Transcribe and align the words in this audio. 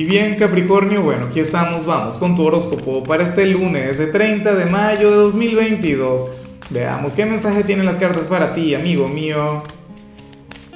Y 0.00 0.04
bien 0.06 0.36
Capricornio, 0.36 1.02
bueno, 1.02 1.26
aquí 1.26 1.40
estamos, 1.40 1.84
vamos 1.84 2.16
con 2.16 2.34
tu 2.34 2.42
horóscopo 2.42 3.04
para 3.04 3.22
este 3.22 3.44
lunes, 3.44 4.00
el 4.00 4.10
30 4.10 4.54
de 4.54 4.64
mayo 4.64 5.10
de 5.10 5.16
2022. 5.18 6.26
Veamos 6.70 7.12
qué 7.12 7.26
mensaje 7.26 7.64
tienen 7.64 7.84
las 7.84 7.98
cartas 7.98 8.24
para 8.24 8.54
ti, 8.54 8.74
amigo 8.74 9.08
mío. 9.08 9.62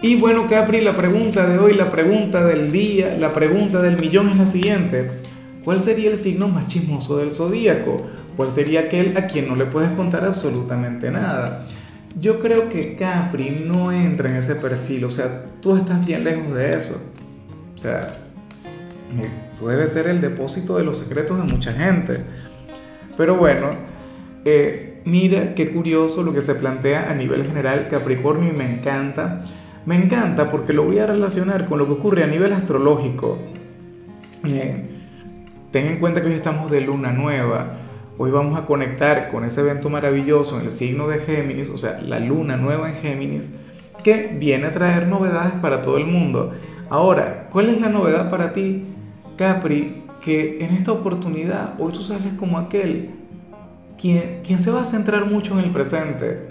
Y 0.02 0.16
bueno 0.16 0.46
Capri, 0.46 0.82
la 0.82 0.94
pregunta 0.94 1.46
de 1.46 1.58
hoy, 1.58 1.72
la 1.72 1.90
pregunta 1.90 2.44
del 2.44 2.70
día, 2.70 3.16
la 3.18 3.32
pregunta 3.32 3.80
del 3.80 3.96
millón 3.98 4.28
es 4.28 4.36
la 4.36 4.44
siguiente. 4.44 5.10
¿Cuál 5.64 5.80
sería 5.80 6.10
el 6.10 6.18
signo 6.18 6.48
más 6.48 6.66
chismoso 6.66 7.16
del 7.16 7.30
zodíaco? 7.30 8.06
¿Cuál 8.36 8.50
sería 8.50 8.80
aquel 8.80 9.16
a 9.16 9.26
quien 9.26 9.48
no 9.48 9.56
le 9.56 9.64
puedes 9.64 9.92
contar 9.92 10.26
absolutamente 10.26 11.10
nada? 11.10 11.64
Yo 12.20 12.40
creo 12.40 12.68
que 12.68 12.94
Capri 12.94 13.62
no 13.64 13.90
entra 13.90 14.28
en 14.28 14.36
ese 14.36 14.56
perfil, 14.56 15.06
o 15.06 15.10
sea, 15.10 15.46
tú 15.62 15.74
estás 15.78 16.04
bien 16.04 16.24
lejos 16.24 16.54
de 16.54 16.76
eso. 16.76 17.00
O 17.74 17.78
sea, 17.78 18.23
tú 19.58 19.68
debes 19.68 19.92
ser 19.92 20.06
el 20.06 20.20
depósito 20.20 20.76
de 20.76 20.84
los 20.84 20.98
secretos 20.98 21.36
de 21.38 21.44
mucha 21.44 21.72
gente. 21.72 22.20
Pero 23.16 23.36
bueno, 23.36 23.68
eh, 24.44 25.00
mira 25.04 25.54
qué 25.54 25.70
curioso 25.70 26.22
lo 26.22 26.32
que 26.32 26.42
se 26.42 26.54
plantea 26.54 27.10
a 27.10 27.14
nivel 27.14 27.44
general 27.44 27.88
Capricornio 27.88 28.50
y 28.50 28.56
me 28.56 28.70
encanta. 28.70 29.44
Me 29.86 29.96
encanta 29.96 30.48
porque 30.48 30.72
lo 30.72 30.84
voy 30.84 30.98
a 30.98 31.06
relacionar 31.06 31.66
con 31.66 31.78
lo 31.78 31.86
que 31.86 31.92
ocurre 31.92 32.24
a 32.24 32.26
nivel 32.26 32.52
astrológico. 32.52 33.38
Eh, 34.44 34.86
ten 35.70 35.86
en 35.86 35.98
cuenta 35.98 36.20
que 36.20 36.28
hoy 36.28 36.34
estamos 36.34 36.70
de 36.70 36.80
luna 36.80 37.12
nueva. 37.12 37.78
Hoy 38.16 38.30
vamos 38.30 38.58
a 38.58 38.64
conectar 38.64 39.30
con 39.30 39.44
ese 39.44 39.60
evento 39.60 39.90
maravilloso 39.90 40.58
en 40.58 40.66
el 40.66 40.70
signo 40.70 41.08
de 41.08 41.18
Géminis, 41.18 41.68
o 41.68 41.76
sea, 41.76 42.00
la 42.00 42.20
luna 42.20 42.56
nueva 42.56 42.88
en 42.88 42.94
Géminis, 42.94 43.56
que 44.04 44.36
viene 44.38 44.66
a 44.66 44.72
traer 44.72 45.08
novedades 45.08 45.52
para 45.60 45.82
todo 45.82 45.98
el 45.98 46.06
mundo. 46.06 46.52
Ahora, 46.90 47.48
¿cuál 47.50 47.70
es 47.70 47.80
la 47.80 47.88
novedad 47.88 48.30
para 48.30 48.52
ti? 48.52 48.93
Capri, 49.36 50.04
que 50.22 50.64
en 50.64 50.74
esta 50.74 50.92
oportunidad 50.92 51.74
hoy 51.78 51.92
tú 51.92 52.02
sales 52.02 52.32
como 52.38 52.58
aquel 52.58 53.10
quien, 54.00 54.40
quien 54.44 54.58
se 54.58 54.70
va 54.70 54.82
a 54.82 54.84
centrar 54.84 55.26
mucho 55.26 55.58
en 55.58 55.64
el 55.64 55.70
presente. 55.70 56.48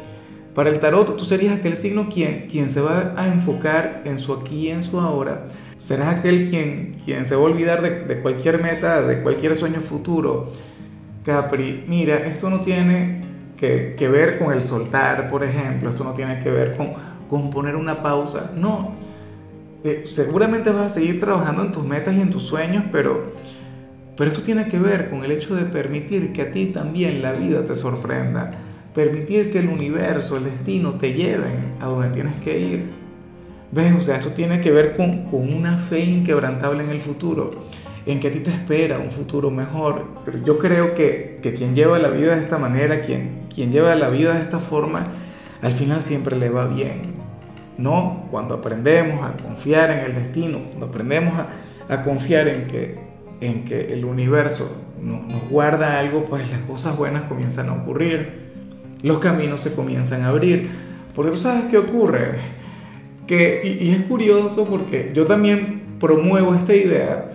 Para 0.53 0.69
el 0.69 0.79
tarot 0.79 1.17
tú 1.17 1.25
serías 1.25 1.57
aquel 1.57 1.75
signo 1.75 2.09
quien, 2.09 2.47
quien 2.47 2.69
se 2.69 2.81
va 2.81 3.13
a 3.17 3.27
enfocar 3.27 4.03
en 4.05 4.17
su 4.17 4.33
aquí 4.33 4.67
y 4.67 4.69
en 4.69 4.81
su 4.81 4.99
ahora. 4.99 5.45
Serás 5.77 6.15
aquel 6.15 6.49
quien, 6.49 6.95
quien 7.03 7.25
se 7.25 7.35
va 7.35 7.41
a 7.41 7.45
olvidar 7.45 7.81
de, 7.81 8.21
cualquier 8.21 8.61
meta, 8.61 9.01
de 9.01 9.21
cualquier 9.21 9.55
sueño 9.55 9.81
futuro. 9.81 10.51
Capri, 11.25 11.85
mira, 11.87 12.17
esto 12.27 12.49
no 12.49 12.61
tiene 12.61 13.23
que, 13.57 13.95
que, 13.97 14.07
ver 14.09 14.37
con 14.37 14.53
el 14.53 14.61
soltar, 14.61 15.29
por 15.29 15.43
ejemplo, 15.43 15.89
esto 15.89 16.03
no 16.03 16.13
tiene 16.13 16.39
que 16.39 16.51
ver 16.51 16.75
con, 16.75 16.91
con 17.29 17.49
poner 17.49 17.75
una 17.75 18.03
pausa, 18.03 18.51
no 18.55 19.12
seguramente 20.05 20.71
vas 20.71 20.85
a 20.85 20.89
seguir 20.89 21.19
trabajando 21.19 21.63
en 21.63 21.71
tus 21.71 21.83
metas 21.83 22.15
y 22.15 22.21
en 22.21 22.29
tus 22.29 22.43
sueños, 22.43 22.85
pero, 22.91 23.31
pero 24.15 24.29
esto 24.29 24.41
tiene 24.41 24.67
que 24.67 24.79
ver 24.79 25.09
con 25.09 25.23
el 25.23 25.31
hecho 25.31 25.55
de 25.55 25.65
permitir 25.65 26.31
que 26.31 26.43
a 26.43 26.51
ti 26.51 26.67
también 26.67 27.21
la 27.21 27.33
vida 27.33 27.65
te 27.65 27.75
sorprenda, 27.75 28.51
permitir 28.95 29.51
que 29.51 29.59
el 29.59 29.67
universo, 29.67 30.37
el 30.37 30.45
destino 30.45 30.93
te 30.93 31.13
lleven 31.13 31.73
a 31.81 31.87
donde 31.87 32.09
tienes 32.09 32.35
que 32.37 32.59
ir. 32.59 33.03
¿Ves? 33.71 33.93
O 33.99 34.03
sea, 34.03 34.17
esto 34.17 34.29
tiene 34.33 34.61
que 34.61 34.71
ver 34.71 34.95
con, 34.95 35.25
con 35.25 35.51
una 35.51 35.79
fe 35.79 36.01
inquebrantable 36.05 36.83
en 36.83 36.91
el 36.91 36.99
futuro, 36.99 37.51
en 38.05 38.19
que 38.19 38.27
a 38.27 38.31
ti 38.31 38.39
te 38.39 38.51
espera 38.51 38.99
un 38.99 39.09
futuro 39.09 39.49
mejor. 39.49 40.05
Pero 40.23 40.43
yo 40.43 40.59
creo 40.59 40.93
que, 40.93 41.39
que 41.41 41.55
quien 41.55 41.73
lleva 41.73 41.97
la 41.97 42.09
vida 42.09 42.35
de 42.35 42.41
esta 42.41 42.59
manera, 42.59 43.01
quien, 43.01 43.47
quien 43.53 43.71
lleva 43.71 43.95
la 43.95 44.09
vida 44.09 44.35
de 44.35 44.41
esta 44.41 44.59
forma, 44.59 45.07
al 45.61 45.71
final 45.71 46.01
siempre 46.01 46.37
le 46.37 46.49
va 46.49 46.67
bien. 46.67 47.22
No, 47.77 48.27
cuando 48.29 48.55
aprendemos 48.55 49.25
a 49.25 49.35
confiar 49.41 49.89
en 49.91 49.99
el 49.99 50.13
destino, 50.13 50.59
cuando 50.69 50.87
aprendemos 50.87 51.33
a, 51.33 51.47
a 51.89 52.03
confiar 52.03 52.47
en 52.47 52.67
que, 52.67 52.99
en 53.41 53.65
que 53.65 53.93
el 53.93 54.05
universo 54.05 54.83
nos 55.01 55.49
guarda 55.49 55.99
algo, 55.99 56.25
pues 56.25 56.49
las 56.49 56.61
cosas 56.61 56.97
buenas 56.97 57.25
comienzan 57.25 57.69
a 57.69 57.73
ocurrir, 57.73 58.51
los 59.01 59.19
caminos 59.19 59.61
se 59.61 59.73
comienzan 59.73 60.21
a 60.21 60.29
abrir. 60.29 60.69
Porque 61.13 61.31
tú 61.31 61.37
sabes 61.37 61.65
qué 61.69 61.77
ocurre, 61.77 62.35
que, 63.27 63.61
y, 63.63 63.89
y 63.89 63.91
es 63.91 64.03
curioso 64.03 64.67
porque 64.67 65.11
yo 65.13 65.25
también 65.25 65.97
promuevo 65.99 66.55
esta 66.55 66.73
idea. 66.73 67.27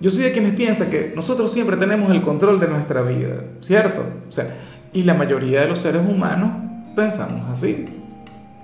Yo 0.00 0.10
soy 0.10 0.24
de 0.24 0.32
quienes 0.32 0.54
piensan 0.54 0.90
que 0.90 1.12
nosotros 1.14 1.52
siempre 1.52 1.76
tenemos 1.76 2.10
el 2.10 2.22
control 2.22 2.58
de 2.58 2.68
nuestra 2.68 3.02
vida, 3.02 3.44
¿cierto? 3.60 4.02
O 4.28 4.32
sea, 4.32 4.56
y 4.92 5.02
la 5.02 5.14
mayoría 5.14 5.60
de 5.60 5.68
los 5.68 5.80
seres 5.80 6.02
humanos 6.06 6.50
pensamos 6.96 7.42
así. 7.50 7.86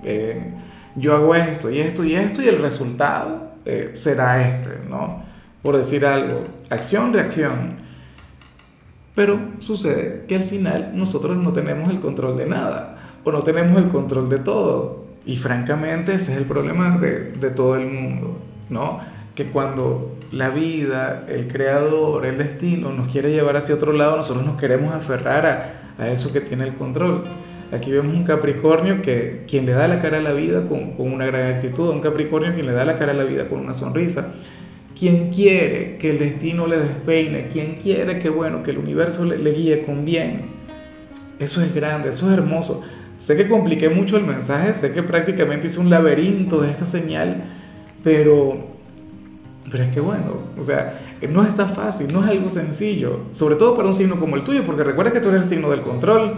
Eh, 0.03 0.53
yo 0.97 1.15
hago 1.15 1.35
esto 1.35 1.69
y 1.69 1.79
esto 1.79 2.03
y 2.03 2.15
esto 2.15 2.41
y 2.41 2.47
el 2.47 2.59
resultado 2.59 3.51
eh, 3.65 3.91
será 3.93 4.49
este, 4.49 4.81
¿no? 4.89 5.23
Por 5.61 5.77
decir 5.77 6.05
algo, 6.05 6.43
acción, 6.69 7.13
reacción. 7.13 7.77
Pero 9.13 9.39
sucede 9.59 10.25
que 10.27 10.35
al 10.35 10.43
final 10.43 10.91
nosotros 10.93 11.37
no 11.37 11.53
tenemos 11.53 11.89
el 11.89 11.99
control 11.99 12.35
de 12.37 12.47
nada 12.47 12.97
o 13.23 13.31
no 13.31 13.43
tenemos 13.43 13.81
el 13.81 13.89
control 13.89 14.29
de 14.29 14.39
todo. 14.39 15.05
Y 15.25 15.37
francamente 15.37 16.13
ese 16.13 16.31
es 16.31 16.37
el 16.37 16.45
problema 16.45 16.97
de, 16.97 17.31
de 17.31 17.49
todo 17.49 17.75
el 17.75 17.85
mundo, 17.87 18.37
¿no? 18.69 18.99
Que 19.35 19.45
cuando 19.47 20.17
la 20.31 20.49
vida, 20.49 21.25
el 21.27 21.47
creador, 21.47 22.25
el 22.25 22.37
destino 22.37 22.91
nos 22.91 23.11
quiere 23.11 23.31
llevar 23.31 23.57
hacia 23.57 23.75
otro 23.75 23.91
lado, 23.91 24.17
nosotros 24.17 24.45
nos 24.45 24.57
queremos 24.57 24.93
aferrar 24.93 25.45
a, 25.45 26.03
a 26.03 26.09
eso 26.09 26.31
que 26.31 26.41
tiene 26.41 26.63
el 26.63 26.75
control. 26.75 27.25
Aquí 27.71 27.91
vemos 27.91 28.15
un 28.15 28.23
Capricornio 28.23 29.01
que 29.01 29.43
quien 29.47 29.65
le 29.65 29.73
da 29.73 29.87
la 29.87 29.99
cara 29.99 30.17
a 30.17 30.21
la 30.21 30.33
vida 30.33 30.65
con, 30.65 30.93
con, 30.93 31.11
una 31.11 31.25
gran 31.25 31.55
actitud, 31.55 31.89
un 31.89 31.99
Capricornio 31.99 32.53
quien 32.53 32.65
le 32.65 32.71
da 32.71 32.85
la 32.85 32.95
cara 32.95 33.11
a 33.11 33.15
la 33.15 33.25
vida 33.25 33.49
con 33.49 33.59
una 33.59 33.73
sonrisa, 33.73 34.33
quien 34.97 35.29
quiere 35.31 35.97
que 35.97 36.11
el 36.11 36.19
destino 36.19 36.65
le 36.65 36.77
despeine, 36.79 37.49
quien 37.51 37.75
quiere 37.75 38.19
que 38.19 38.29
bueno, 38.29 38.63
que 38.63 38.71
el 38.71 38.77
universo 38.77 39.25
le, 39.25 39.37
le 39.37 39.51
guíe 39.51 39.83
con 39.83 40.05
bien. 40.05 40.43
Eso 41.39 41.61
es 41.61 41.73
grande, 41.75 42.09
eso 42.09 42.27
es 42.27 42.37
hermoso. 42.37 42.83
Sé 43.19 43.35
que 43.35 43.47
compliqué 43.47 43.89
mucho 43.89 44.17
el 44.17 44.23
mensaje, 44.23 44.73
sé 44.73 44.93
que 44.93 45.03
prácticamente 45.03 45.67
hice 45.67 45.79
un 45.79 45.89
laberinto 45.89 46.61
de 46.61 46.71
esta 46.71 46.85
señal, 46.85 47.43
pero, 48.03 48.57
pero 49.69 49.83
es 49.83 49.89
que 49.89 49.99
bueno, 49.99 50.37
o 50.57 50.61
sea, 50.61 50.99
no 51.27 51.43
está 51.43 51.67
fácil, 51.67 52.13
no 52.13 52.23
es 52.23 52.29
algo 52.29 52.49
sencillo, 52.49 53.21
sobre 53.31 53.55
todo 53.55 53.75
para 53.75 53.87
un 53.87 53.95
signo 53.95 54.19
como 54.19 54.35
el 54.35 54.43
tuyo, 54.43 54.63
porque 54.65 54.83
recuerda 54.83 55.11
que 55.11 55.19
tú 55.19 55.29
eres 55.29 55.41
el 55.41 55.47
signo 55.47 55.69
del 55.69 55.81
control. 55.81 56.37